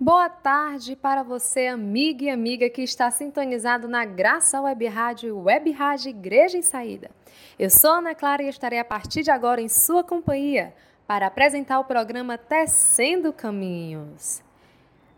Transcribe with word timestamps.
Boa 0.00 0.28
tarde 0.28 0.94
para 0.94 1.24
você, 1.24 1.66
amiga 1.66 2.22
e 2.22 2.30
amiga 2.30 2.70
que 2.70 2.82
está 2.82 3.10
sintonizado 3.10 3.88
na 3.88 4.04
Graça 4.04 4.60
Web 4.60 4.86
Rádio 4.86 5.36
Web 5.40 5.72
Rádio 5.72 6.10
Igreja 6.10 6.56
em 6.56 6.62
Saída. 6.62 7.10
Eu 7.58 7.68
sou 7.68 7.90
Ana 7.90 8.14
Clara 8.14 8.44
e 8.44 8.48
estarei 8.48 8.78
a 8.78 8.84
partir 8.84 9.24
de 9.24 9.32
agora 9.32 9.60
em 9.60 9.68
sua 9.68 10.04
companhia 10.04 10.72
para 11.04 11.26
apresentar 11.26 11.80
o 11.80 11.84
programa 11.84 12.38
Tecendo 12.38 13.32
Caminhos. 13.32 14.40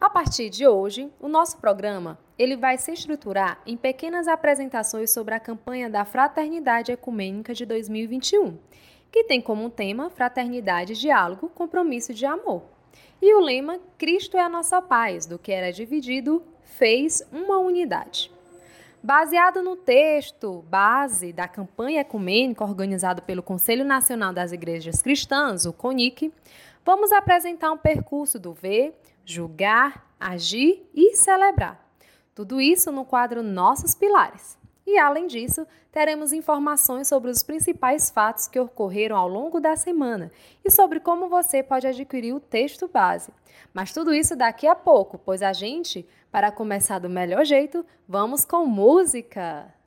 A 0.00 0.08
partir 0.08 0.48
de 0.48 0.66
hoje, 0.66 1.12
o 1.20 1.28
nosso 1.28 1.58
programa 1.58 2.18
ele 2.38 2.56
vai 2.56 2.78
se 2.78 2.90
estruturar 2.90 3.60
em 3.66 3.76
pequenas 3.76 4.26
apresentações 4.26 5.10
sobre 5.10 5.34
a 5.34 5.40
campanha 5.40 5.90
da 5.90 6.06
Fraternidade 6.06 6.90
Ecumênica 6.90 7.52
de 7.52 7.66
2021, 7.66 8.56
que 9.12 9.24
tem 9.24 9.42
como 9.42 9.68
tema 9.68 10.08
Fraternidade, 10.08 10.98
Diálogo, 10.98 11.50
Compromisso 11.50 12.14
de 12.14 12.24
Amor. 12.24 12.79
E 13.20 13.34
o 13.34 13.40
lema 13.40 13.78
Cristo 13.98 14.36
é 14.36 14.40
a 14.40 14.48
nossa 14.48 14.80
paz, 14.80 15.26
do 15.26 15.38
que 15.38 15.52
era 15.52 15.72
dividido, 15.72 16.42
fez 16.62 17.22
uma 17.30 17.58
unidade. 17.58 18.30
Baseado 19.02 19.62
no 19.62 19.76
texto 19.76 20.62
base 20.68 21.32
da 21.32 21.48
campanha 21.48 22.02
ecumênica 22.02 22.64
organizada 22.64 23.22
pelo 23.22 23.42
Conselho 23.42 23.84
Nacional 23.84 24.32
das 24.32 24.52
Igrejas 24.52 25.00
Cristãs, 25.00 25.64
o 25.64 25.72
CONIC, 25.72 26.32
vamos 26.84 27.10
apresentar 27.10 27.72
um 27.72 27.78
percurso 27.78 28.38
do 28.38 28.52
ver, 28.52 28.94
julgar, 29.24 30.06
agir 30.18 30.86
e 30.94 31.16
celebrar. 31.16 31.82
Tudo 32.34 32.60
isso 32.60 32.92
no 32.92 33.04
quadro 33.04 33.42
Nossos 33.42 33.94
Pilares. 33.94 34.59
E, 34.86 34.98
além 34.98 35.26
disso, 35.26 35.66
teremos 35.92 36.32
informações 36.32 37.08
sobre 37.08 37.30
os 37.30 37.42
principais 37.42 38.10
fatos 38.10 38.48
que 38.48 38.58
ocorreram 38.58 39.16
ao 39.16 39.28
longo 39.28 39.60
da 39.60 39.76
semana 39.76 40.32
e 40.64 40.70
sobre 40.70 41.00
como 41.00 41.28
você 41.28 41.62
pode 41.62 41.86
adquirir 41.86 42.34
o 42.34 42.40
texto 42.40 42.88
base. 42.88 43.32
Mas 43.72 43.92
tudo 43.92 44.12
isso 44.12 44.34
daqui 44.34 44.66
a 44.66 44.74
pouco, 44.74 45.18
pois 45.18 45.42
a 45.42 45.52
gente, 45.52 46.06
para 46.30 46.50
começar 46.50 46.98
do 46.98 47.08
melhor 47.08 47.44
jeito, 47.44 47.84
vamos 48.08 48.44
com 48.44 48.66
música! 48.66 49.79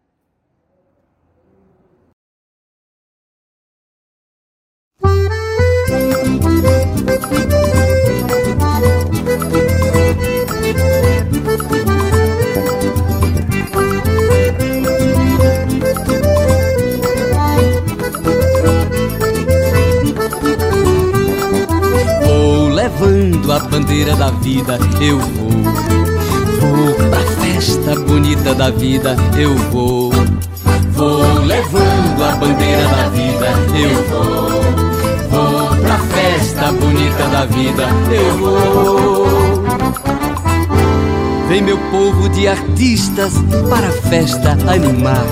Levando 23.24 23.52
a 23.54 23.60
bandeira 23.60 24.16
da 24.16 24.30
vida, 24.32 24.78
eu 25.00 25.18
vou. 25.18 25.50
Vou 26.60 26.94
pra 27.10 27.20
festa 27.42 27.96
bonita 27.96 28.54
da 28.54 28.70
vida, 28.70 29.16
eu 29.38 29.56
vou. 29.72 30.12
Vou 30.92 31.40
levando 31.46 32.24
a 32.24 32.36
bandeira 32.36 32.84
da 32.84 33.10
vida, 33.10 33.48
eu 33.80 34.04
vou. 34.10 34.50
Vou 35.30 35.78
pra 35.78 35.98
festa 36.00 36.72
bonita 36.74 37.24
da 37.30 37.46
vida, 37.46 37.88
eu 38.12 38.38
vou. 38.38 39.64
Vem 41.48 41.62
meu 41.62 41.78
povo 41.92 42.28
de 42.30 42.48
artistas 42.48 43.34
para 43.70 43.88
a 43.88 44.10
festa 44.10 44.58
animar. 44.68 45.24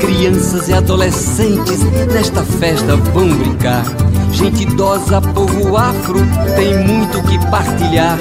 Crianças 0.00 0.68
e 0.68 0.74
adolescentes 0.74 1.82
nesta 2.12 2.42
festa 2.42 2.96
vão 2.96 3.28
brincar. 3.28 3.84
Gente 4.32 4.62
idosa, 4.62 5.20
povo 5.20 5.76
afro, 5.76 6.18
tem 6.56 6.78
muito 6.78 7.22
que 7.22 7.38
partilhar. 7.50 8.18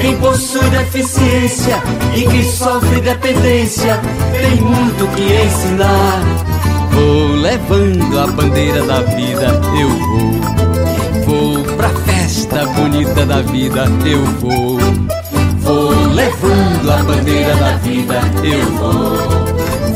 Quem 0.00 0.14
possui 0.18 0.68
deficiência 0.68 1.82
e 2.14 2.22
quem 2.22 2.44
sofre 2.44 3.00
dependência, 3.00 3.98
tem 4.32 4.60
muito 4.60 5.06
que 5.14 5.22
ensinar. 5.22 6.20
Vou 6.92 7.28
levando 7.40 8.20
a 8.20 8.26
bandeira 8.26 8.82
da 8.84 9.00
vida, 9.00 9.60
eu 9.80 9.88
vou. 9.88 10.44
Vou 11.24 11.64
pra 11.76 11.88
festa 11.88 12.66
bonita 12.66 13.24
da 13.24 13.40
vida, 13.40 13.84
eu 14.04 14.22
vou. 14.40 14.78
Vou 15.60 15.90
levando 16.12 16.92
a 16.92 17.02
bandeira 17.02 17.56
da 17.56 17.76
vida, 17.78 18.20
eu 18.44 18.70
vou. 18.72 19.16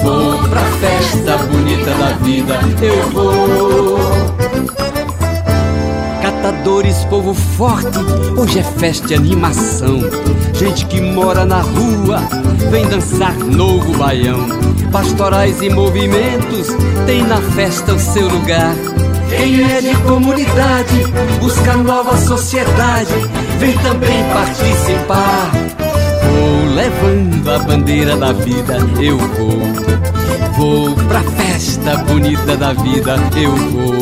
Vou 0.03 0.49
pra 0.49 0.63
festa 0.81 1.37
bonita 1.37 1.91
da 1.91 2.13
vida, 2.25 2.59
eu 2.83 3.11
vou 3.11 4.39
catadores, 6.49 7.05
povo 7.05 7.35
forte, 7.35 7.99
hoje 8.39 8.59
é 8.59 8.63
festa 8.63 9.13
e 9.13 9.17
animação. 9.17 10.01
Gente 10.55 10.87
que 10.87 10.99
mora 10.99 11.45
na 11.45 11.61
rua, 11.61 12.21
vem 12.71 12.87
dançar 12.87 13.35
novo 13.37 13.93
baião. 13.99 14.41
Pastorais 14.91 15.61
e 15.61 15.69
movimentos, 15.69 16.69
tem 17.05 17.23
na 17.23 17.37
festa 17.37 17.93
o 17.93 17.99
seu 17.99 18.29
lugar. 18.29 18.75
Quem 19.29 19.63
é 19.63 19.81
de 19.83 19.95
comunidade, 20.03 21.05
busca 21.39 21.77
nova 21.77 22.17
sociedade, 22.17 23.13
vem 23.59 23.77
também 23.79 24.25
participar. 24.33 25.51
Vou 26.33 26.75
levando 26.75 27.51
a 27.51 27.59
bandeira 27.59 28.17
da 28.17 28.33
vida, 28.33 28.79
eu 28.99 29.19
vou. 29.19 29.61
Vou 30.57 30.95
pra 31.09 31.21
festa 31.21 31.99
bonita 32.05 32.57
da 32.57 32.73
vida, 32.73 33.17
eu 33.37 33.55
vou. 33.55 33.98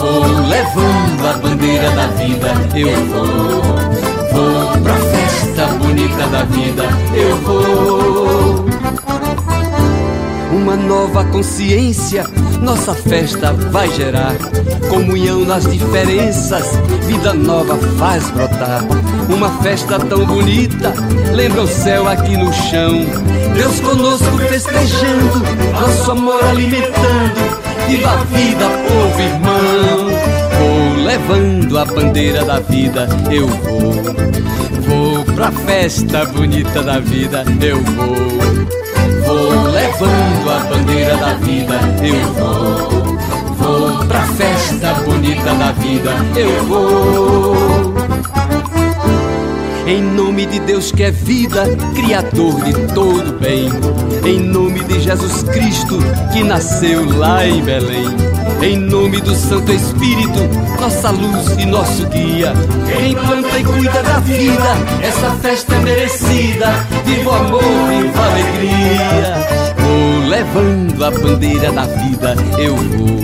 Vou 0.00 0.24
levando 0.48 1.28
a 1.28 1.32
bandeira 1.34 1.90
da 1.90 2.06
vida, 2.06 2.48
eu 2.74 3.06
vou. 3.06 3.62
Vou 4.32 4.82
pra 4.82 4.94
festa 4.94 5.66
bonita 5.74 6.26
da 6.28 6.42
vida, 6.44 6.84
eu 7.14 7.36
vou. 7.36 8.64
Uma 10.52 10.74
nova 10.74 11.22
consciência, 11.26 12.24
nossa 12.62 12.94
festa 12.94 13.52
vai 13.52 13.90
gerar. 13.90 14.34
Comunhão 14.88 15.44
nas 15.44 15.66
diferenças, 15.70 16.64
vida 17.06 17.34
nova 17.34 17.76
faz 17.98 18.30
brotar. 18.30 18.82
Uma 19.28 19.50
festa 19.62 19.98
tão 19.98 20.24
bonita, 20.24 20.94
lembra 21.34 21.60
o 21.60 21.68
céu 21.68 22.08
aqui 22.08 22.38
no 22.38 22.50
chão. 22.54 23.04
Deus 23.54 23.80
conosco 23.80 24.38
festejando, 24.48 25.42
nosso 25.78 26.10
amor 26.10 26.42
alimentando 26.42 27.69
Viva 27.90 28.08
a 28.08 28.16
vida, 28.22 28.68
povo 28.86 29.20
irmão. 29.20 29.58
Vou 30.60 31.04
levando 31.04 31.76
a 31.76 31.84
bandeira 31.84 32.44
da 32.44 32.60
vida, 32.60 33.08
eu 33.28 33.48
vou. 33.48 33.94
Vou 34.86 35.24
pra 35.34 35.50
festa 35.50 36.24
bonita 36.26 36.84
da 36.84 37.00
vida, 37.00 37.44
eu 37.60 37.82
vou. 37.82 38.06
Vou 39.26 39.72
levando 39.72 40.50
a 40.50 40.60
bandeira 40.70 41.16
da 41.16 41.34
vida, 41.34 41.80
eu 42.00 42.32
vou. 42.34 43.18
Vou 43.56 44.06
pra 44.06 44.22
festa 44.22 44.94
bonita 45.04 45.52
da 45.54 45.72
vida, 45.72 46.12
eu 46.36 46.64
vou. 46.66 47.99
Em 49.86 50.02
nome 50.02 50.46
de 50.46 50.60
Deus 50.60 50.92
que 50.92 51.02
é 51.02 51.10
vida, 51.10 51.64
Criador 51.94 52.62
de 52.64 52.72
todo 52.94 53.38
bem. 53.40 53.68
Em 54.24 54.38
nome 54.38 54.80
de 54.84 55.00
Jesus 55.00 55.42
Cristo 55.44 55.98
que 56.32 56.44
nasceu 56.44 57.04
lá 57.16 57.46
em 57.46 57.62
Belém. 57.62 58.06
Em 58.62 58.76
nome 58.76 59.20
do 59.20 59.34
Santo 59.34 59.72
Espírito, 59.72 60.38
nossa 60.78 61.10
luz 61.10 61.56
e 61.58 61.64
nosso 61.64 62.06
guia. 62.08 62.52
Quem 62.94 63.14
planta 63.14 63.58
e 63.58 63.64
cuida 63.64 64.02
da 64.02 64.18
vida, 64.20 64.76
essa 65.02 65.30
festa 65.40 65.74
é 65.74 65.78
merecida. 65.80 66.66
Viva 67.04 67.30
o 67.30 67.34
amor, 67.34 67.62
viva 67.62 68.20
a 68.20 68.26
alegria. 68.26 69.60
Vou 69.78 70.28
levando 70.28 71.04
a 71.04 71.10
bandeira 71.10 71.72
da 71.72 71.86
vida, 71.86 72.36
eu 72.58 72.76
vou. 72.76 73.20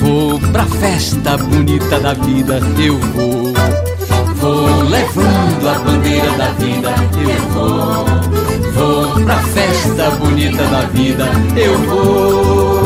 Vou 0.00 0.40
pra 0.50 0.64
festa 0.64 1.36
bonita 1.36 2.00
da 2.00 2.14
vida, 2.14 2.58
eu 2.78 2.98
vou. 2.98 3.52
Vou 4.36 4.82
levando 4.84 5.57
a 5.78 5.80
bandeira 5.80 6.30
da 6.32 6.46
vida, 6.52 6.90
eu 7.22 7.40
vou. 7.52 8.04
Vou 8.72 9.24
pra 9.24 9.36
festa 9.36 10.10
bonita 10.10 10.62
da 10.64 10.80
vida, 10.82 11.24
eu 11.56 11.78
vou. 11.78 12.77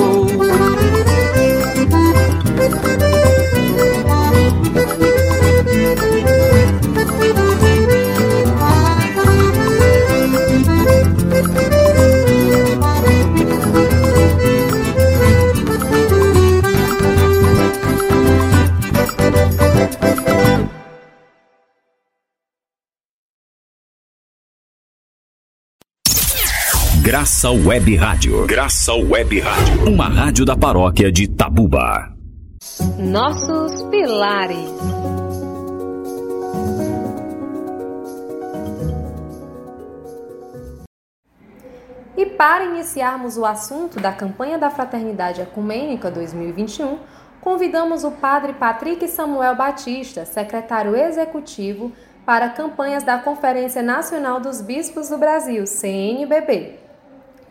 Graça 27.12 27.50
Web 27.50 27.94
Rádio. 27.94 28.46
Graça 28.46 28.94
Web 28.94 29.38
Rádio. 29.38 29.92
Uma 29.92 30.08
rádio 30.08 30.46
da 30.46 30.56
paróquia 30.56 31.12
de 31.12 31.28
Tabuba. 31.28 32.10
Nossos 32.98 33.82
pilares. 33.90 34.56
E 42.16 42.24
para 42.24 42.64
iniciarmos 42.64 43.36
o 43.36 43.44
assunto 43.44 44.00
da 44.00 44.12
campanha 44.12 44.56
da 44.56 44.70
Fraternidade 44.70 45.42
Ecumênica 45.42 46.10
2021, 46.10 46.98
convidamos 47.42 48.04
o 48.04 48.12
padre 48.12 48.54
Patrick 48.54 49.06
Samuel 49.06 49.54
Batista, 49.54 50.24
secretário 50.24 50.96
executivo 50.96 51.92
para 52.24 52.48
campanhas 52.48 53.02
da 53.04 53.18
Conferência 53.18 53.82
Nacional 53.82 54.40
dos 54.40 54.62
Bispos 54.62 55.10
do 55.10 55.18
Brasil, 55.18 55.66
CNBB 55.66 56.80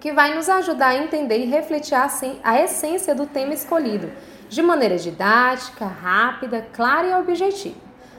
que 0.01 0.11
vai 0.11 0.33
nos 0.33 0.49
ajudar 0.49 0.89
a 0.89 0.97
entender 0.97 1.37
e 1.37 1.45
refletir 1.45 1.95
a 2.43 2.59
essência 2.59 3.13
do 3.13 3.27
tema 3.27 3.53
escolhido, 3.53 4.11
de 4.49 4.61
maneira 4.61 4.97
didática, 4.97 5.85
rápida, 5.85 6.67
clara 6.73 7.07
e 7.07 7.13
objetiva. 7.13 7.75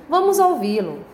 Vamos 0.09 0.39
ouvi-lo. 0.39 1.05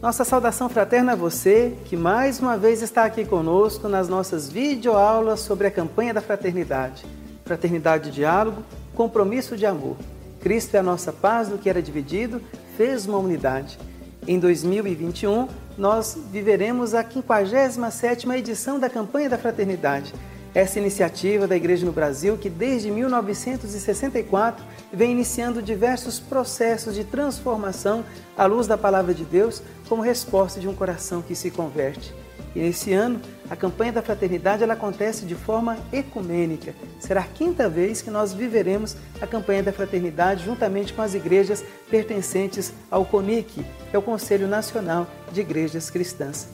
Nossa 0.00 0.22
saudação 0.22 0.68
fraterna 0.68 1.12
a 1.12 1.16
você 1.16 1.76
que 1.86 1.96
mais 1.96 2.38
uma 2.38 2.56
vez 2.56 2.82
está 2.82 3.04
aqui 3.04 3.24
conosco 3.24 3.88
nas 3.88 4.08
nossas 4.08 4.48
videoaulas 4.48 5.40
sobre 5.40 5.66
a 5.66 5.72
campanha 5.72 6.14
da 6.14 6.20
fraternidade. 6.20 7.04
Fraternidade 7.44 8.04
de 8.04 8.16
diálogo, 8.16 8.62
compromisso 8.94 9.56
de 9.56 9.66
amor. 9.66 9.96
Cristo 10.38 10.76
é 10.76 10.78
a 10.78 10.84
nossa 10.84 11.12
paz 11.12 11.48
do 11.48 11.58
que 11.58 11.68
era 11.68 11.82
dividido, 11.82 12.40
fez 12.76 13.06
uma 13.06 13.18
unidade. 13.18 13.76
Em 14.24 14.38
2021, 14.38 15.48
nós 15.76 16.16
viveremos 16.30 16.94
a 16.94 17.02
57ª 17.02 18.38
edição 18.38 18.78
da 18.78 18.88
campanha 18.88 19.28
da 19.28 19.36
fraternidade. 19.36 20.14
Essa 20.54 20.78
iniciativa 20.78 21.46
da 21.46 21.56
Igreja 21.56 21.84
no 21.84 21.92
Brasil, 21.92 22.38
que 22.38 22.48
desde 22.48 22.90
1964 22.90 24.64
vem 24.92 25.12
iniciando 25.12 25.60
diversos 25.60 26.18
processos 26.18 26.94
de 26.94 27.04
transformação 27.04 28.04
à 28.36 28.46
luz 28.46 28.66
da 28.66 28.78
palavra 28.78 29.12
de 29.12 29.24
Deus, 29.24 29.62
como 29.88 30.02
resposta 30.02 30.60
de 30.60 30.68
um 30.68 30.74
coração 30.74 31.22
que 31.22 31.34
se 31.34 31.50
converte. 31.50 32.14
E 32.54 32.60
nesse 32.60 32.92
ano, 32.92 33.20
a 33.50 33.56
campanha 33.56 33.92
da 33.92 34.02
fraternidade 34.02 34.62
ela 34.62 34.74
acontece 34.74 35.24
de 35.24 35.34
forma 35.34 35.78
ecumênica. 35.92 36.74
Será 36.98 37.20
a 37.20 37.24
quinta 37.24 37.68
vez 37.68 38.02
que 38.02 38.10
nós 38.10 38.32
viveremos 38.32 38.96
a 39.20 39.26
campanha 39.26 39.62
da 39.62 39.72
fraternidade 39.72 40.44
juntamente 40.44 40.92
com 40.92 41.02
as 41.02 41.14
igrejas 41.14 41.64
pertencentes 41.90 42.72
ao 42.90 43.04
CONIC, 43.04 43.64
que 43.90 43.96
é 43.96 43.98
o 43.98 44.02
Conselho 44.02 44.46
Nacional 44.46 45.06
de 45.32 45.40
Igrejas 45.40 45.90
Cristãs. 45.90 46.48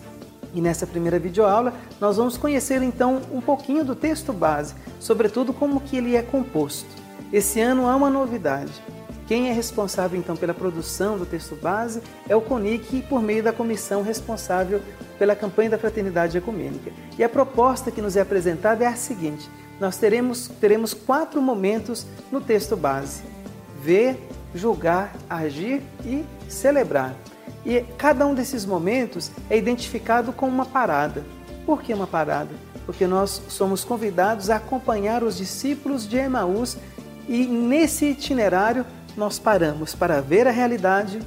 E 0.52 0.60
nessa 0.60 0.86
primeira 0.86 1.18
videoaula, 1.18 1.74
nós 2.00 2.16
vamos 2.16 2.36
conhecer 2.36 2.80
então 2.82 3.20
um 3.32 3.40
pouquinho 3.40 3.84
do 3.84 3.96
texto 3.96 4.32
base, 4.32 4.74
sobretudo 5.00 5.52
como 5.52 5.80
que 5.80 5.96
ele 5.96 6.16
é 6.16 6.22
composto. 6.22 6.88
Esse 7.32 7.60
ano 7.60 7.88
há 7.88 7.96
uma 7.96 8.08
novidade. 8.08 8.72
Quem 9.26 9.48
é 9.48 9.52
responsável 9.52 10.18
então 10.18 10.36
pela 10.36 10.52
produção 10.52 11.16
do 11.16 11.24
texto 11.24 11.56
base 11.56 12.02
é 12.28 12.36
o 12.36 12.42
CONIC 12.42 13.02
por 13.08 13.22
meio 13.22 13.42
da 13.42 13.52
comissão 13.52 14.02
responsável 14.02 14.82
pela 15.18 15.34
campanha 15.34 15.70
da 15.70 15.78
Fraternidade 15.78 16.36
Ecumênica. 16.36 16.92
E 17.18 17.24
a 17.24 17.28
proposta 17.28 17.90
que 17.90 18.02
nos 18.02 18.16
é 18.16 18.20
apresentada 18.20 18.84
é 18.84 18.86
a 18.86 18.96
seguinte: 18.96 19.48
nós 19.80 19.96
teremos, 19.96 20.48
teremos 20.60 20.92
quatro 20.92 21.40
momentos 21.40 22.06
no 22.30 22.40
texto 22.40 22.76
base: 22.76 23.22
ver, 23.80 24.18
julgar, 24.54 25.14
agir 25.28 25.82
e 26.04 26.24
celebrar. 26.48 27.14
E 27.64 27.80
cada 27.96 28.26
um 28.26 28.34
desses 28.34 28.66
momentos 28.66 29.30
é 29.48 29.56
identificado 29.56 30.34
com 30.34 30.46
uma 30.46 30.66
parada. 30.66 31.24
Por 31.64 31.82
que 31.82 31.94
uma 31.94 32.06
parada? 32.06 32.50
Porque 32.84 33.06
nós 33.06 33.40
somos 33.48 33.84
convidados 33.84 34.50
a 34.50 34.56
acompanhar 34.56 35.22
os 35.22 35.38
discípulos 35.38 36.06
de 36.06 36.18
Emaús 36.18 36.76
e 37.26 37.46
nesse 37.46 38.04
itinerário 38.04 38.84
nós 39.16 39.38
paramos 39.38 39.94
para 39.94 40.20
ver 40.20 40.46
a 40.46 40.50
realidade, 40.50 41.20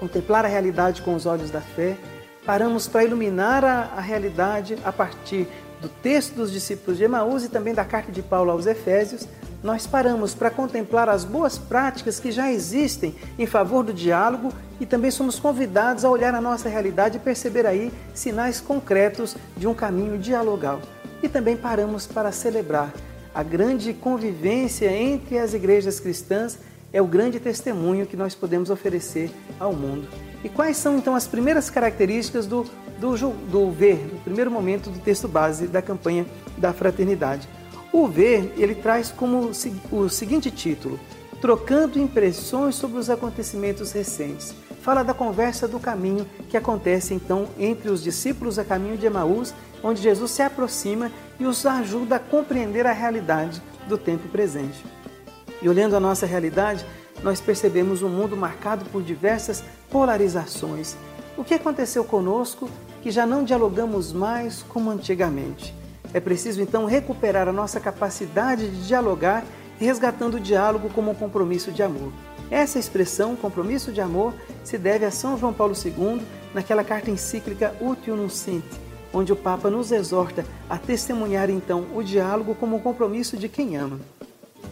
contemplar 0.00 0.44
a 0.44 0.48
realidade 0.48 1.02
com 1.02 1.14
os 1.14 1.26
olhos 1.26 1.50
da 1.50 1.60
fé, 1.60 1.96
paramos 2.44 2.88
para 2.88 3.04
iluminar 3.04 3.64
a, 3.64 3.90
a 3.96 4.00
realidade 4.00 4.76
a 4.84 4.92
partir 4.92 5.46
do 5.80 5.88
texto 5.88 6.34
dos 6.34 6.52
discípulos 6.52 6.98
de 6.98 7.04
Emaús 7.04 7.44
e 7.44 7.48
também 7.48 7.74
da 7.74 7.84
carta 7.84 8.10
de 8.10 8.22
Paulo 8.22 8.50
aos 8.50 8.66
Efésios, 8.66 9.28
nós 9.62 9.86
paramos 9.86 10.34
para 10.34 10.50
contemplar 10.50 11.08
as 11.08 11.24
boas 11.24 11.56
práticas 11.56 12.18
que 12.18 12.32
já 12.32 12.50
existem 12.50 13.14
em 13.38 13.46
favor 13.46 13.84
do 13.84 13.92
diálogo 13.92 14.52
e 14.80 14.86
também 14.86 15.10
somos 15.10 15.38
convidados 15.38 16.04
a 16.04 16.10
olhar 16.10 16.34
a 16.34 16.40
nossa 16.40 16.68
realidade 16.68 17.16
e 17.16 17.20
perceber 17.20 17.64
aí 17.64 17.92
sinais 18.12 18.60
concretos 18.60 19.36
de 19.56 19.68
um 19.68 19.74
caminho 19.74 20.18
dialogal. 20.18 20.80
E 21.22 21.28
também 21.28 21.56
paramos 21.56 22.06
para 22.06 22.32
celebrar 22.32 22.92
a 23.32 23.42
grande 23.44 23.94
convivência 23.94 24.90
entre 24.90 25.38
as 25.38 25.54
igrejas 25.54 26.00
cristãs 26.00 26.58
é 26.92 27.00
o 27.00 27.06
grande 27.06 27.40
testemunho 27.40 28.06
que 28.06 28.16
nós 28.16 28.34
podemos 28.34 28.70
oferecer 28.70 29.30
ao 29.58 29.72
mundo. 29.72 30.08
E 30.44 30.48
quais 30.48 30.76
são 30.76 30.98
então 30.98 31.14
as 31.14 31.26
primeiras 31.26 31.70
características 31.70 32.46
do, 32.46 32.64
do, 32.98 33.16
do 33.50 33.70
ver, 33.70 34.08
no 34.12 34.20
primeiro 34.20 34.50
momento 34.50 34.90
do 34.90 34.98
texto 34.98 35.28
base 35.28 35.66
da 35.66 35.80
campanha 35.80 36.26
da 36.58 36.72
fraternidade? 36.72 37.48
O 37.92 38.06
ver, 38.08 38.52
ele 38.56 38.74
traz 38.74 39.10
como 39.10 39.50
o 39.90 40.08
seguinte 40.08 40.50
título: 40.50 40.98
Trocando 41.40 41.98
impressões 41.98 42.74
sobre 42.74 42.98
os 42.98 43.08
acontecimentos 43.08 43.92
recentes. 43.92 44.54
Fala 44.80 45.04
da 45.04 45.14
conversa 45.14 45.68
do 45.68 45.78
caminho 45.78 46.26
que 46.48 46.56
acontece 46.56 47.14
então 47.14 47.48
entre 47.56 47.88
os 47.88 48.02
discípulos 48.02 48.58
a 48.58 48.64
caminho 48.64 48.96
de 48.96 49.06
Emaús, 49.06 49.54
onde 49.82 50.02
Jesus 50.02 50.32
se 50.32 50.42
aproxima 50.42 51.10
e 51.38 51.44
os 51.44 51.64
ajuda 51.64 52.16
a 52.16 52.18
compreender 52.18 52.86
a 52.86 52.92
realidade 52.92 53.62
do 53.86 53.96
tempo 53.96 54.28
presente. 54.28 54.82
E 55.62 55.68
olhando 55.68 55.94
a 55.94 56.00
nossa 56.00 56.26
realidade, 56.26 56.84
nós 57.22 57.40
percebemos 57.40 58.02
um 58.02 58.08
mundo 58.08 58.36
marcado 58.36 58.84
por 58.86 59.02
diversas 59.02 59.62
polarizações. 59.88 60.96
O 61.36 61.44
que 61.44 61.54
aconteceu 61.54 62.04
conosco 62.04 62.68
que 63.00 63.10
já 63.10 63.24
não 63.24 63.44
dialogamos 63.44 64.12
mais 64.12 64.62
como 64.64 64.90
antigamente? 64.90 65.74
É 66.12 66.20
preciso 66.20 66.60
então 66.60 66.84
recuperar 66.84 67.48
a 67.48 67.52
nossa 67.52 67.80
capacidade 67.80 68.68
de 68.68 68.86
dialogar, 68.86 69.44
resgatando 69.78 70.34
o 70.34 70.40
diálogo 70.40 70.90
como 70.90 71.12
um 71.12 71.14
compromisso 71.14 71.70
de 71.70 71.82
amor. 71.82 72.12
Essa 72.50 72.78
expressão, 72.78 73.34
compromisso 73.34 73.92
de 73.92 74.00
amor, 74.00 74.34
se 74.62 74.76
deve 74.76 75.06
a 75.06 75.10
São 75.10 75.38
João 75.38 75.54
Paulo 75.54 75.74
II 75.74 76.20
naquela 76.52 76.84
carta 76.84 77.10
encíclica 77.10 77.74
Útil 77.80 78.14
Nuncente, 78.14 78.68
onde 79.12 79.32
o 79.32 79.36
Papa 79.36 79.70
nos 79.70 79.90
exorta 79.90 80.44
a 80.68 80.76
testemunhar 80.76 81.48
então 81.48 81.86
o 81.94 82.02
diálogo 82.02 82.54
como 82.54 82.76
um 82.76 82.80
compromisso 82.80 83.38
de 83.38 83.48
quem 83.48 83.76
ama. 83.76 83.98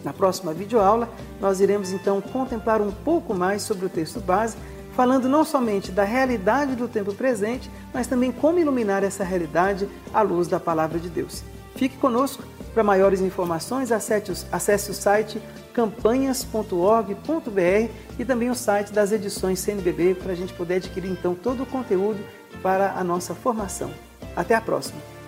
Na 0.03 0.13
próxima 0.13 0.53
videoaula, 0.53 1.09
nós 1.39 1.59
iremos 1.59 1.91
então 1.91 2.21
contemplar 2.21 2.81
um 2.81 2.91
pouco 2.91 3.33
mais 3.33 3.61
sobre 3.61 3.85
o 3.85 3.89
texto 3.89 4.19
base, 4.19 4.57
falando 4.95 5.29
não 5.29 5.45
somente 5.45 5.91
da 5.91 6.03
realidade 6.03 6.75
do 6.75 6.87
tempo 6.87 7.13
presente, 7.13 7.69
mas 7.93 8.07
também 8.07 8.31
como 8.31 8.59
iluminar 8.59 9.03
essa 9.03 9.23
realidade 9.23 9.87
à 10.13 10.21
luz 10.21 10.47
da 10.47 10.59
palavra 10.59 10.99
de 10.99 11.09
Deus. 11.09 11.43
Fique 11.75 11.97
conosco. 11.97 12.43
Para 12.73 12.83
maiores 12.83 13.19
informações, 13.19 13.91
acesse 13.91 14.91
o 14.91 14.93
site 14.93 15.41
campanhas.org.br 15.73 17.91
e 18.17 18.25
também 18.25 18.49
o 18.49 18.55
site 18.55 18.93
das 18.93 19.11
edições 19.11 19.59
CNBB 19.59 20.15
para 20.15 20.31
a 20.31 20.35
gente 20.35 20.53
poder 20.53 20.75
adquirir 20.75 21.11
então 21.11 21.35
todo 21.35 21.63
o 21.63 21.65
conteúdo 21.65 22.23
para 22.61 22.93
a 22.93 23.03
nossa 23.03 23.35
formação. 23.35 23.91
Até 24.35 24.55
a 24.55 24.61
próxima! 24.61 25.20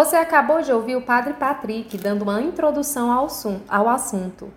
Você 0.00 0.16
acabou 0.16 0.62
de 0.62 0.72
ouvir 0.72 0.96
o 0.96 1.02
Padre 1.02 1.34
Patrick 1.34 1.98
dando 1.98 2.22
uma 2.22 2.40
introdução 2.40 3.12
ao 3.68 3.86
assunto. 3.86 4.50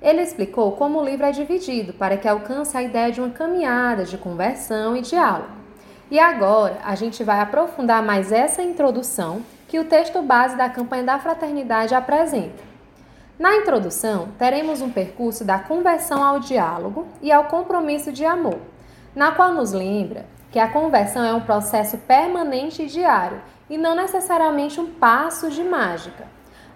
Ele 0.00 0.22
explicou 0.22 0.72
como 0.72 0.98
o 0.98 1.04
livro 1.04 1.26
é 1.26 1.32
dividido 1.32 1.92
para 1.92 2.16
que 2.16 2.26
alcance 2.26 2.74
a 2.74 2.82
ideia 2.82 3.12
de 3.12 3.20
uma 3.20 3.28
caminhada 3.28 4.06
de 4.06 4.16
conversão 4.16 4.96
e 4.96 5.02
diálogo. 5.02 5.50
E 6.10 6.18
agora 6.18 6.78
a 6.82 6.94
gente 6.94 7.22
vai 7.22 7.40
aprofundar 7.40 8.02
mais 8.02 8.32
essa 8.32 8.62
introdução 8.62 9.42
que 9.68 9.78
o 9.78 9.84
texto 9.84 10.22
base 10.22 10.56
da 10.56 10.70
campanha 10.70 11.04
da 11.04 11.18
fraternidade 11.18 11.94
apresenta. 11.94 12.64
Na 13.38 13.54
introdução, 13.54 14.28
teremos 14.38 14.80
um 14.80 14.88
percurso 14.88 15.44
da 15.44 15.58
conversão 15.58 16.24
ao 16.24 16.40
diálogo 16.40 17.06
e 17.20 17.30
ao 17.30 17.44
compromisso 17.44 18.10
de 18.10 18.24
amor, 18.24 18.60
na 19.14 19.30
qual 19.32 19.52
nos 19.52 19.74
lembra 19.74 20.24
que 20.56 20.60
a 20.60 20.68
conversão 20.68 21.22
é 21.22 21.34
um 21.34 21.42
processo 21.42 21.98
permanente 21.98 22.82
e 22.82 22.86
diário 22.86 23.42
e 23.68 23.76
não 23.76 23.94
necessariamente 23.94 24.80
um 24.80 24.86
passo 24.86 25.50
de 25.50 25.62
mágica. 25.62 26.26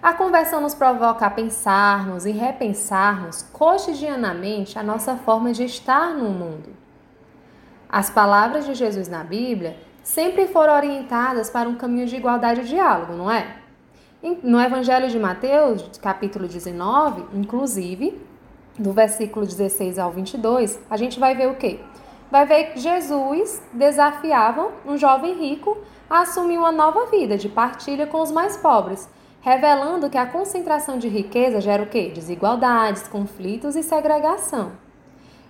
A 0.03 0.13
conversão 0.13 0.61
nos 0.61 0.75
provoca 0.75 1.25
a 1.25 1.31
pensarmos 1.31 2.27
e 2.27 2.29
repensarmos 2.29 3.41
cotidianamente 3.51 4.77
a 4.77 4.83
nossa 4.83 5.15
forma 5.15 5.51
de 5.51 5.63
estar 5.63 6.13
no 6.13 6.29
mundo. 6.29 6.69
As 7.89 8.07
palavras 8.07 8.67
de 8.67 8.75
Jesus 8.75 9.07
na 9.07 9.23
Bíblia 9.23 9.75
sempre 10.03 10.45
foram 10.45 10.75
orientadas 10.75 11.49
para 11.49 11.67
um 11.67 11.73
caminho 11.73 12.05
de 12.05 12.17
igualdade 12.17 12.61
e 12.61 12.65
diálogo, 12.65 13.13
não 13.13 13.31
é? 13.31 13.55
No 14.43 14.61
Evangelho 14.61 15.09
de 15.09 15.17
Mateus, 15.17 15.89
capítulo 15.99 16.47
19, 16.47 17.25
inclusive, 17.33 18.21
do 18.77 18.93
versículo 18.93 19.43
16 19.43 19.97
ao 19.97 20.11
22, 20.11 20.79
a 20.87 20.95
gente 20.97 21.19
vai 21.19 21.33
ver 21.33 21.49
o 21.49 21.55
quê? 21.55 21.79
Vai 22.31 22.45
ver 22.45 22.71
que 22.71 22.79
Jesus 22.79 23.61
desafiava 23.73 24.71
um 24.85 24.97
jovem 24.97 25.33
rico 25.33 25.77
a 26.09 26.21
assumir 26.21 26.57
uma 26.57 26.71
nova 26.71 27.07
vida 27.07 27.37
de 27.37 27.49
partilha 27.49 28.07
com 28.07 28.21
os 28.21 28.31
mais 28.31 28.55
pobres, 28.55 29.09
revelando 29.41 30.09
que 30.09 30.17
a 30.17 30.25
concentração 30.25 30.97
de 30.97 31.09
riqueza 31.09 31.59
gera 31.59 31.83
o 31.83 31.87
quê? 31.87 32.09
Desigualdades, 32.15 33.05
conflitos 33.05 33.75
e 33.75 33.83
segregação. 33.83 34.71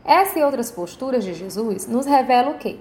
Essa 0.03 0.39
e 0.39 0.43
outras 0.43 0.71
posturas 0.71 1.23
de 1.23 1.35
Jesus 1.35 1.85
nos 1.85 2.07
revelam 2.07 2.53
o 2.53 2.57
quê? 2.57 2.79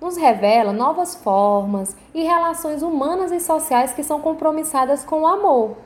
Nos 0.00 0.16
revela 0.16 0.72
novas 0.72 1.14
formas 1.14 1.94
e 2.14 2.22
relações 2.22 2.82
humanas 2.82 3.30
e 3.32 3.38
sociais 3.38 3.92
que 3.92 4.02
são 4.02 4.18
compromissadas 4.18 5.04
com 5.04 5.20
o 5.20 5.26
amor. 5.26 5.76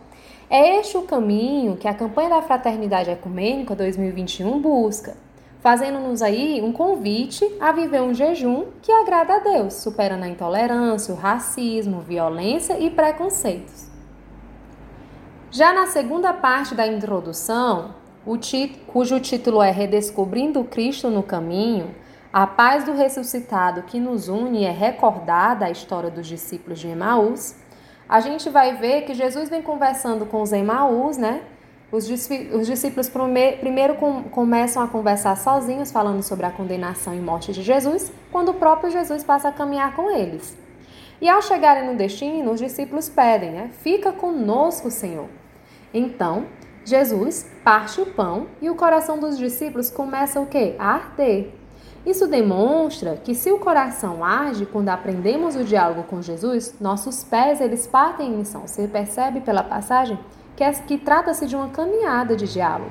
É 0.49 0.79
este 0.79 0.97
o 0.97 1.03
caminho 1.03 1.77
que 1.77 1.89
a 1.89 1.95
campanha 1.95 2.31
da 2.31 2.43
Fraternidade 2.43 3.11
Ecumênica 3.11 3.75
2021 3.75 4.61
busca, 4.61 5.17
fazendo-nos 5.61 6.23
aí 6.23 6.61
um 6.63 6.73
convite 6.73 7.45
a 7.61 7.73
viver 7.73 8.03
um 8.03 8.15
jejum 8.15 8.67
que 8.83 8.93
agrada 8.93 9.37
a 9.37 9.39
Deus, 9.41 9.75
superando 9.75 10.25
a 10.25 10.29
intolerância, 10.29 11.13
o 11.13 11.17
racismo, 11.17 12.01
violência 12.01 12.79
e 12.79 12.91
preconceitos. 12.91 13.91
Já 15.51 15.73
na 15.73 15.87
segunda 15.87 16.33
parte 16.33 16.75
da 16.75 16.87
introdução, 16.87 17.95
cujo 18.87 19.21
título 19.21 19.63
é 19.63 19.71
Redescobrindo 19.71 20.63
Cristo 20.65 21.09
no 21.09 21.23
Caminho, 21.23 21.95
a 22.33 22.47
paz 22.47 22.85
do 22.85 22.93
ressuscitado 22.93 23.83
que 23.85 23.99
nos 23.99 24.29
une 24.29 24.65
é 24.65 24.71
recordada 24.71 25.65
a 25.65 25.71
história 25.71 26.11
dos 26.11 26.27
discípulos 26.27 26.79
de 26.79 26.89
Emaús, 26.89 27.57
a 28.09 28.21
gente 28.21 28.51
vai 28.51 28.77
ver 28.77 29.03
que 29.03 29.15
Jesus 29.15 29.49
vem 29.49 29.63
conversando 29.63 30.27
com 30.27 30.43
os 30.43 30.53
Emaús, 30.53 31.17
né? 31.17 31.43
Os, 31.97 32.07
discípulos 32.67 33.09
primeiro 33.09 33.97
começam 34.31 34.83
a 34.83 34.87
conversar 34.87 35.35
sozinhos, 35.39 35.91
falando 35.91 36.23
sobre 36.23 36.45
a 36.45 36.51
condenação 36.51 37.15
e 37.15 37.21
morte 37.21 37.55
de 37.55 37.63
Jesus, 37.63 38.13
quando 38.31 38.51
o 38.51 38.55
próprio 38.55 38.91
Jesus 38.91 39.25
passa 39.25 39.49
a 39.49 39.53
caminhar 39.53 39.97
com 39.97 40.11
eles. 40.11 40.55
E 41.23 41.27
ao 41.27 41.41
chegarem 41.41 41.89
no 41.89 41.97
destino, 41.97 42.53
os 42.53 42.61
discípulos 42.61 43.09
pedem, 43.09 43.51
né? 43.51 43.71
Fica 43.81 44.13
conosco, 44.13 44.91
Senhor. 44.91 45.27
Então, 45.95 46.45
Jesus 46.85 47.51
parte 47.65 47.99
o 47.99 48.05
pão 48.05 48.49
e 48.61 48.69
o 48.69 48.75
coração 48.75 49.19
dos 49.19 49.39
discípulos 49.39 49.91
começa 49.91 50.39
o 50.39 50.45
quê? 50.45 50.75
A 50.79 50.97
arder. 50.97 51.55
Isso 52.05 52.29
demonstra 52.29 53.17
que 53.17 53.35
se 53.35 53.51
o 53.51 53.59
coração 53.59 54.23
arde 54.23 54.67
quando 54.67 54.91
aprendemos 54.91 55.57
o 55.57 55.65
diálogo 55.65 56.03
com 56.03 56.21
Jesus, 56.21 56.75
nossos 56.79 57.25
pés 57.25 57.59
eles 57.59 57.87
partem 57.87 58.29
em 58.29 58.37
missão. 58.37 58.67
Você 58.67 58.87
percebe 58.87 59.41
pela 59.41 59.63
passagem 59.63 60.19
que, 60.57 60.65
é, 60.65 60.73
que 60.73 60.99
trata-se 60.99 61.47
de 61.47 61.55
uma 61.55 61.69
caminhada 61.69 62.35
de 62.35 62.51
diálogo. 62.51 62.91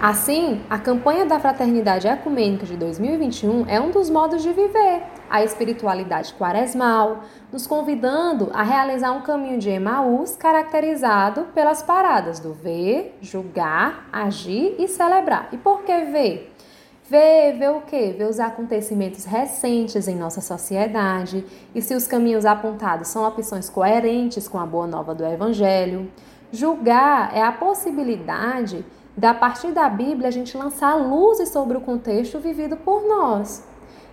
Assim, 0.00 0.60
a 0.68 0.78
campanha 0.78 1.24
da 1.24 1.40
Fraternidade 1.40 2.06
Ecumênica 2.06 2.66
de 2.66 2.76
2021 2.76 3.66
é 3.66 3.80
um 3.80 3.90
dos 3.90 4.10
modos 4.10 4.42
de 4.42 4.52
viver 4.52 5.02
a 5.30 5.42
espiritualidade 5.42 6.34
quaresmal, 6.34 7.24
nos 7.50 7.66
convidando 7.66 8.50
a 8.52 8.62
realizar 8.62 9.12
um 9.12 9.22
caminho 9.22 9.58
de 9.58 9.70
Emaús 9.70 10.36
caracterizado 10.36 11.46
pelas 11.54 11.82
paradas 11.82 12.38
do 12.38 12.52
ver, 12.52 13.16
julgar, 13.20 14.06
agir 14.12 14.76
e 14.78 14.86
celebrar. 14.86 15.48
E 15.52 15.56
por 15.56 15.82
que 15.82 16.04
ver? 16.04 16.53
Ver, 17.06 17.58
ver 17.58 17.70
o 17.70 17.82
quê? 17.82 18.14
Ver 18.16 18.24
os 18.24 18.40
acontecimentos 18.40 19.26
recentes 19.26 20.08
em 20.08 20.16
nossa 20.16 20.40
sociedade 20.40 21.44
e 21.74 21.82
se 21.82 21.94
os 21.94 22.06
caminhos 22.06 22.46
apontados 22.46 23.08
são 23.08 23.28
opções 23.28 23.68
coerentes 23.68 24.48
com 24.48 24.58
a 24.58 24.64
boa 24.64 24.86
nova 24.86 25.14
do 25.14 25.22
Evangelho. 25.22 26.10
Julgar 26.50 27.36
é 27.36 27.42
a 27.42 27.52
possibilidade 27.52 28.86
da 29.14 29.34
partir 29.34 29.70
da 29.72 29.86
Bíblia 29.86 30.28
a 30.28 30.30
gente 30.30 30.56
lançar 30.56 30.94
luzes 30.94 31.50
sobre 31.50 31.76
o 31.76 31.82
contexto 31.82 32.38
vivido 32.40 32.74
por 32.74 33.06
nós. 33.06 33.62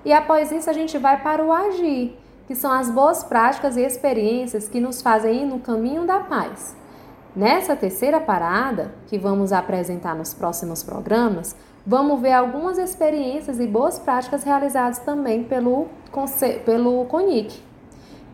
E 0.03 0.11
após 0.11 0.51
isso 0.51 0.69
a 0.69 0.73
gente 0.73 0.97
vai 0.97 1.21
para 1.21 1.45
o 1.45 1.51
agir, 1.51 2.19
que 2.45 2.55
são 2.55 2.73
as 2.73 2.89
boas 2.89 3.23
práticas 3.23 3.77
e 3.77 3.81
experiências 3.81 4.67
que 4.67 4.81
nos 4.81 5.01
fazem 5.01 5.43
ir 5.43 5.45
no 5.45 5.59
caminho 5.59 6.05
da 6.05 6.19
paz. 6.19 6.75
Nessa 7.33 7.73
terceira 7.73 8.19
parada, 8.19 8.93
que 9.07 9.17
vamos 9.17 9.53
apresentar 9.53 10.13
nos 10.13 10.33
próximos 10.33 10.83
programas, 10.83 11.55
vamos 11.85 12.21
ver 12.21 12.33
algumas 12.33 12.77
experiências 12.77 13.59
e 13.59 13.67
boas 13.67 13.99
práticas 13.99 14.43
realizadas 14.43 14.99
também 14.99 15.43
pelo, 15.43 15.87
pelo 16.65 17.05
CONIC. 17.05 17.61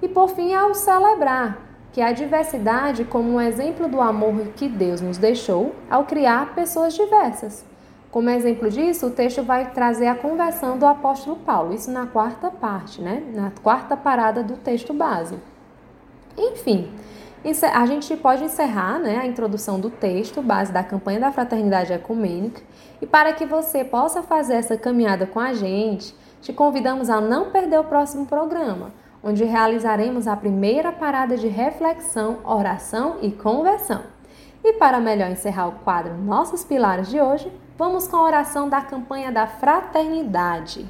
E 0.01 0.07
por 0.07 0.29
fim, 0.29 0.53
ao 0.53 0.73
celebrar, 0.73 1.67
que 1.91 2.01
a 2.01 2.11
diversidade 2.11 3.03
como 3.03 3.33
um 3.33 3.41
exemplo 3.41 3.87
do 3.87 3.99
amor 3.99 4.49
que 4.55 4.69
Deus 4.69 5.01
nos 5.01 5.17
deixou 5.17 5.73
ao 5.89 6.05
criar 6.05 6.53
pessoas 6.53 6.93
diversas. 6.93 7.65
Como 8.11 8.29
exemplo 8.29 8.69
disso, 8.69 9.07
o 9.07 9.11
texto 9.11 9.43
vai 9.43 9.71
trazer 9.71 10.07
a 10.07 10.15
conversão 10.15 10.77
do 10.77 10.85
apóstolo 10.85 11.37
Paulo, 11.37 11.73
isso 11.73 11.91
na 11.91 12.07
quarta 12.07 12.49
parte, 12.49 13.01
né? 13.01 13.23
Na 13.33 13.51
quarta 13.63 13.97
parada 13.97 14.43
do 14.43 14.55
texto 14.55 14.93
base. 14.93 15.37
Enfim, 16.37 16.91
a 17.73 17.85
gente 17.85 18.15
pode 18.17 18.43
encerrar 18.43 18.99
né, 18.99 19.19
a 19.19 19.25
introdução 19.25 19.79
do 19.79 19.89
texto, 19.89 20.41
base 20.41 20.71
da 20.71 20.83
campanha 20.83 21.19
da 21.19 21.31
Fraternidade 21.31 21.93
Ecumênica, 21.93 22.61
e 23.01 23.05
para 23.05 23.31
que 23.31 23.45
você 23.45 23.83
possa 23.83 24.21
fazer 24.21 24.55
essa 24.55 24.77
caminhada 24.77 25.25
com 25.25 25.39
a 25.39 25.53
gente, 25.53 26.13
te 26.41 26.51
convidamos 26.51 27.09
a 27.09 27.21
não 27.21 27.51
perder 27.51 27.79
o 27.79 27.83
próximo 27.83 28.25
programa, 28.25 28.91
onde 29.23 29.43
realizaremos 29.43 30.27
a 30.27 30.35
primeira 30.35 30.91
parada 30.91 31.37
de 31.37 31.47
reflexão, 31.47 32.39
oração 32.43 33.17
e 33.21 33.31
conversão. 33.31 34.01
E 34.63 34.73
para 34.73 34.99
melhor 34.99 35.29
encerrar 35.29 35.67
o 35.67 35.79
quadro 35.83 36.15
Nossos 36.15 36.63
Pilares 36.63 37.07
de 37.07 37.21
hoje, 37.21 37.51
vamos 37.77 38.07
com 38.07 38.17
a 38.17 38.23
oração 38.23 38.67
da 38.67 38.81
campanha 38.81 39.31
da 39.31 39.47
Fraternidade. 39.47 40.85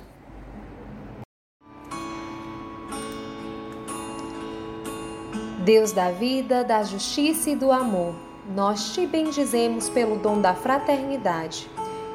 Deus 5.67 5.91
da 5.91 6.11
vida, 6.11 6.63
da 6.63 6.81
justiça 6.81 7.49
e 7.49 7.55
do 7.57 7.73
amor, 7.73 8.15
nós 8.55 8.93
te 8.93 9.05
bendizemos 9.05 9.89
pelo 9.89 10.15
dom 10.15 10.39
da 10.39 10.53
fraternidade 10.53 11.69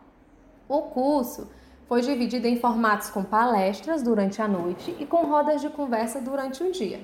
O 0.68 0.82
curso 0.82 1.50
foi 1.88 2.02
dividido 2.02 2.46
em 2.46 2.60
formatos 2.60 3.10
com 3.10 3.24
palestras 3.24 4.04
durante 4.04 4.42
a 4.42 4.50
noite 4.50 4.94
e 5.00 5.06
com 5.06 5.26
rodas 5.28 5.62
de 5.62 5.70
conversa 5.70 6.20
durante 6.20 6.62
o 6.62 6.74
dia. 6.74 7.00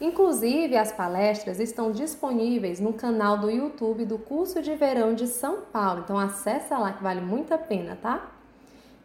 Inclusive, 0.00 0.76
as 0.76 0.92
palestras 0.92 1.58
estão 1.58 1.90
disponíveis 1.90 2.80
no 2.80 2.92
canal 2.92 3.38
do 3.38 3.50
YouTube 3.50 4.04
do 4.04 4.18
curso 4.18 4.60
de 4.60 4.74
verão 4.74 5.14
de 5.14 5.26
São 5.26 5.62
Paulo, 5.72 6.02
então 6.04 6.18
acessa 6.18 6.76
lá 6.76 6.92
que 6.92 7.02
vale 7.02 7.22
muito 7.22 7.54
a 7.54 7.58
pena, 7.58 7.96
tá? 8.00 8.30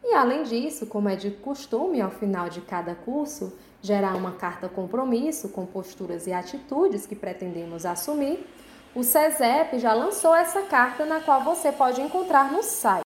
E 0.03 0.13
além 0.13 0.43
disso, 0.43 0.85
como 0.87 1.07
é 1.07 1.15
de 1.15 1.31
costume 1.31 2.01
ao 2.01 2.11
final 2.11 2.49
de 2.49 2.59
cada 2.59 2.93
curso, 2.93 3.53
gerar 3.81 4.15
uma 4.15 4.33
carta 4.33 4.67
compromisso 4.67 5.49
com 5.49 5.65
posturas 5.65 6.27
e 6.27 6.33
atitudes 6.33 7.05
que 7.05 7.15
pretendemos 7.15 7.85
assumir, 7.85 8.45
o 8.93 9.03
SESEP 9.03 9.79
já 9.79 9.93
lançou 9.93 10.35
essa 10.35 10.63
carta 10.63 11.05
na 11.05 11.21
qual 11.21 11.41
você 11.43 11.71
pode 11.71 12.01
encontrar 12.01 12.51
no 12.51 12.61
site. 12.61 13.05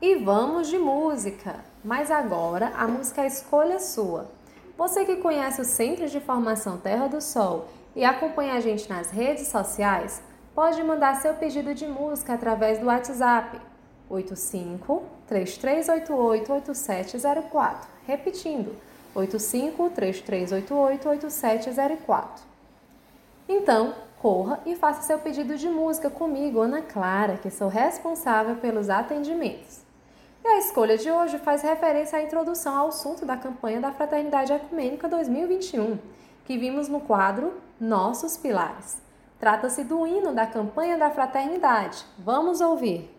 E 0.00 0.14
vamos 0.16 0.68
de 0.68 0.78
música, 0.78 1.64
mas 1.84 2.10
agora 2.10 2.72
a 2.76 2.86
música 2.86 3.22
é 3.22 3.26
escolha 3.26 3.80
sua. 3.80 4.30
Você 4.80 5.04
que 5.04 5.16
conhece 5.16 5.60
o 5.60 5.64
Centro 5.66 6.08
de 6.08 6.20
Formação 6.20 6.78
Terra 6.78 7.06
do 7.06 7.20
Sol 7.20 7.68
e 7.94 8.02
acompanha 8.02 8.54
a 8.54 8.60
gente 8.60 8.88
nas 8.88 9.10
redes 9.10 9.48
sociais, 9.48 10.22
pode 10.54 10.82
mandar 10.82 11.16
seu 11.16 11.34
pedido 11.34 11.74
de 11.74 11.86
música 11.86 12.32
através 12.32 12.78
do 12.78 12.86
WhatsApp 12.86 13.60
85 14.08 15.02
3388 15.26 16.50
8704. 16.50 17.90
Repetindo, 18.06 18.74
85 19.14 19.90
3388 19.90 21.08
8704. 21.10 22.42
Então, 23.50 23.94
corra 24.18 24.60
e 24.64 24.74
faça 24.74 25.02
seu 25.02 25.18
pedido 25.18 25.58
de 25.58 25.68
música 25.68 26.08
comigo, 26.08 26.58
Ana 26.58 26.80
Clara, 26.80 27.36
que 27.36 27.50
sou 27.50 27.68
responsável 27.68 28.56
pelos 28.56 28.88
atendimentos. 28.88 29.79
E 30.42 30.48
a 30.48 30.58
escolha 30.58 30.96
de 30.96 31.10
hoje 31.10 31.38
faz 31.38 31.62
referência 31.62 32.18
à 32.18 32.22
introdução 32.22 32.76
ao 32.76 32.88
assunto 32.88 33.26
da 33.26 33.36
campanha 33.36 33.80
da 33.80 33.92
Fraternidade 33.92 34.52
Ecumênica 34.52 35.08
2021, 35.08 35.98
que 36.46 36.56
vimos 36.56 36.88
no 36.88 37.00
quadro 37.00 37.60
Nossos 37.78 38.36
Pilares. 38.36 39.02
Trata-se 39.38 39.84
do 39.84 40.06
hino 40.06 40.34
da 40.34 40.46
campanha 40.46 40.98
da 40.98 41.10
fraternidade. 41.10 42.04
Vamos 42.18 42.60
ouvir. 42.60 43.10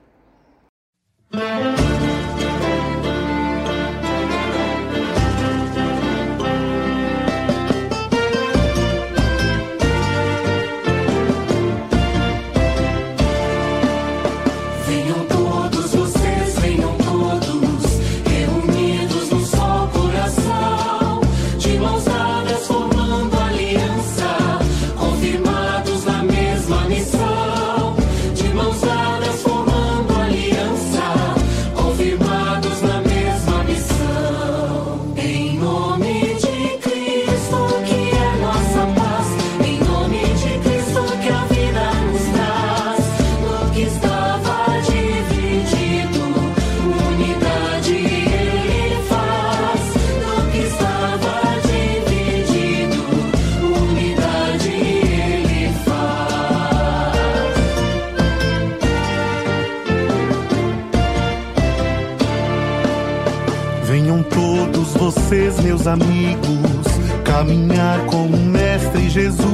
Meus 65.82 65.88
amigos, 65.88 66.86
caminhar 67.24 68.06
com 68.06 68.28
o 68.28 68.38
Mestre 68.38 69.10
Jesus. 69.10 69.48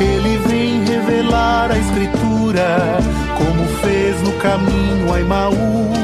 Ele 0.00 0.38
vem 0.46 0.84
revelar 0.84 1.72
a 1.72 1.78
Escritura, 1.78 2.98
como 3.36 3.64
fez 3.80 4.22
no 4.22 4.32
caminho 4.34 5.12
a 5.12 5.20
Emaús. 5.20 5.97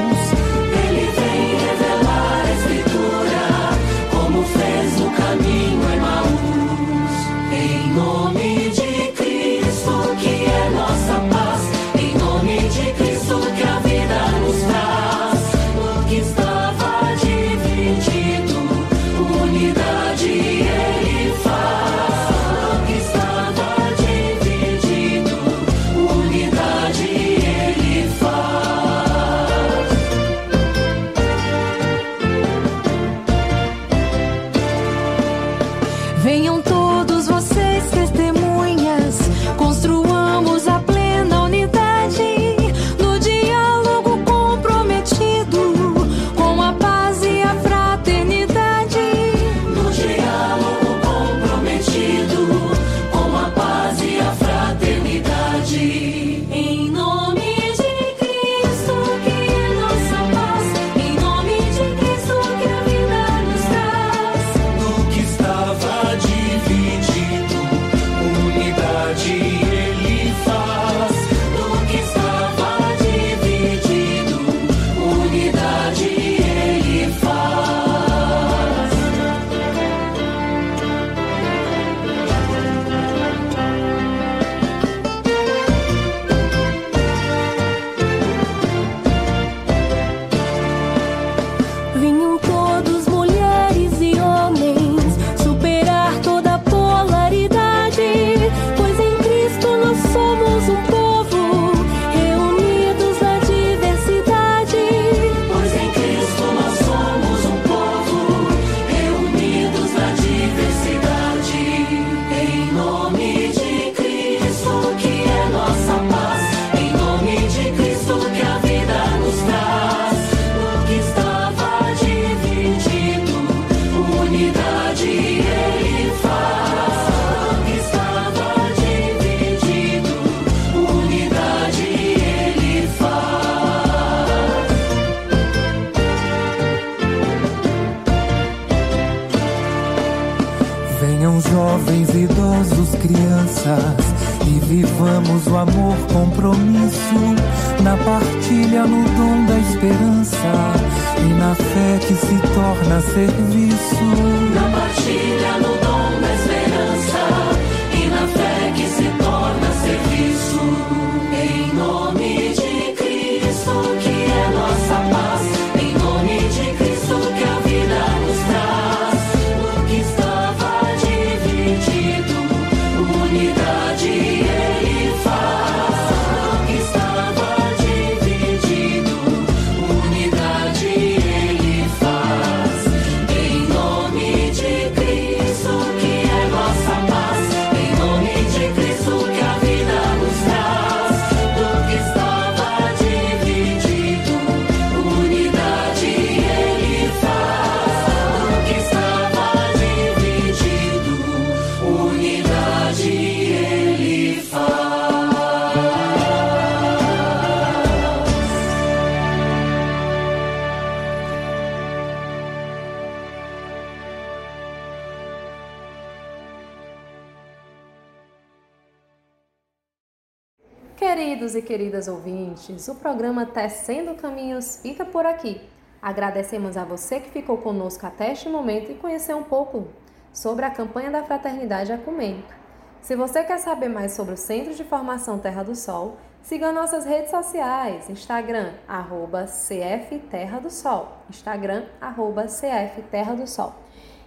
Queridos 221.15 221.55
e 221.55 221.63
queridas 221.63 222.09
ouvintes, 222.09 222.89
o 222.89 222.97
programa 222.97 223.47
Tecendo 223.47 224.17
Caminhos 224.17 224.81
fica 224.83 225.05
por 225.05 225.25
aqui. 225.25 225.61
Agradecemos 226.03 226.77
a 226.77 226.85
você 226.85 227.21
que 227.21 227.31
ficou 227.31 227.57
conosco 227.59 228.05
até 228.05 228.33
este 228.33 228.49
momento 228.49 228.91
e 228.91 228.97
conheceu 228.97 229.37
um 229.37 229.45
pouco 229.45 229.87
sobre 230.33 230.65
a 230.65 230.73
campanha 230.73 231.13
da 231.13 231.23
Fraternidade 231.23 231.93
Ecumênica. 231.93 232.57
Se 233.01 233.15
você 233.15 233.45
quer 233.45 233.59
saber 233.59 233.89
mais 233.89 234.11
sobre 234.11 234.35
o 234.35 234.37
Centro 234.37 234.75
de 234.75 234.83
Formação 234.83 235.39
Terra 235.39 235.63
do 235.63 235.77
Sol, 235.77 236.17
siga 236.43 236.73
nossas 236.73 237.05
redes 237.05 237.31
sociais, 237.31 238.11
Instagram, 238.11 238.73
arroba 238.89 239.45
CF 239.45 240.19
Terra 240.29 240.59
do 240.59 240.69
Sol, 240.69 241.19
Instagram, 241.31 241.85
arroba 242.01 242.47
CF 242.47 243.03
Terra 243.03 243.37
do 243.37 243.47
Sol. 243.47 243.73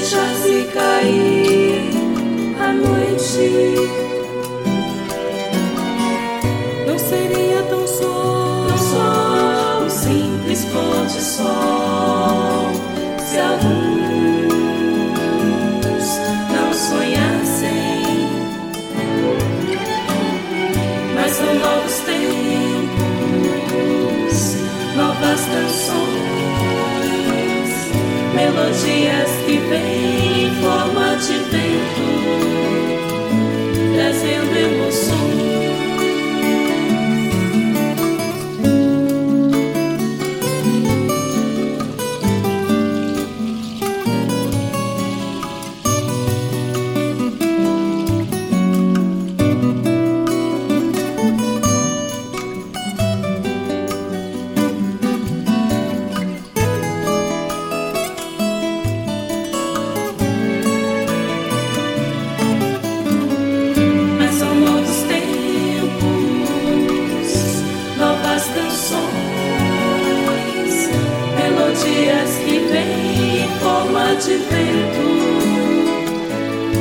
deixar-se 0.06 0.64
cair 0.72 1.80
a 2.60 2.72
noite. 2.72 3.95
dias 28.82 29.30
que 29.46 29.58
vêm. 29.58 30.25
dias 71.96 72.30
que 72.44 72.58
vêm 72.58 73.44
em 73.44 73.48
forma 73.58 74.14
de 74.16 74.36
vento, 74.36 75.06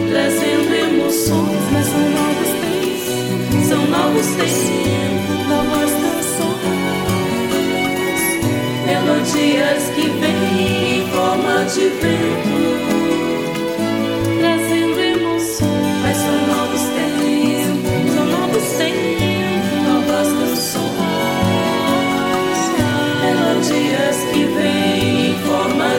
trazendo 0.09 0.73
emoções, 0.75 1.63
mas 1.71 1.85
são 1.87 2.09
novos 2.09 2.49
tempos, 2.61 3.67
são 3.67 3.81
novos 3.87 4.27
tempos, 4.35 5.47
novas 5.47 5.91
canções. 5.91 6.35
Melodias 8.85 9.83
que 9.95 10.05
vêm 10.19 10.99
em 10.99 11.07
forma 11.07 11.55
de 11.65 11.85
vento. 11.89 13.04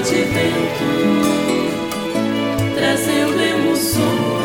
forte 0.07 0.23
vento, 0.23 0.85
trazendo 2.77 3.42
emoções. 3.42 4.36